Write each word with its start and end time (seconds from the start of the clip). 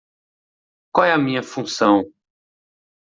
Qual 0.91 1.05
é 1.05 1.11
a 1.13 1.17
minha 1.25 1.43
função? 1.43 2.11